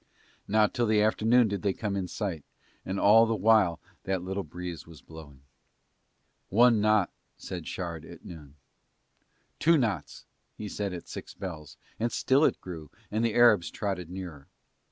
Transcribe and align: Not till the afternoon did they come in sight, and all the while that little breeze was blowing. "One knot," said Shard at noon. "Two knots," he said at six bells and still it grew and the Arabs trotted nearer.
Not 0.47 0.73
till 0.73 0.87
the 0.87 0.99
afternoon 0.99 1.47
did 1.47 1.61
they 1.61 1.73
come 1.73 1.95
in 1.95 2.07
sight, 2.07 2.43
and 2.83 2.99
all 2.99 3.27
the 3.27 3.35
while 3.35 3.79
that 4.05 4.23
little 4.23 4.41
breeze 4.41 4.87
was 4.87 4.99
blowing. 4.99 5.43
"One 6.49 6.81
knot," 6.81 7.11
said 7.37 7.67
Shard 7.67 8.03
at 8.03 8.25
noon. 8.25 8.55
"Two 9.59 9.77
knots," 9.77 10.25
he 10.57 10.67
said 10.67 10.91
at 10.91 11.07
six 11.07 11.35
bells 11.35 11.77
and 11.99 12.11
still 12.11 12.43
it 12.45 12.59
grew 12.59 12.89
and 13.11 13.23
the 13.23 13.35
Arabs 13.35 13.69
trotted 13.69 14.09
nearer. 14.09 14.47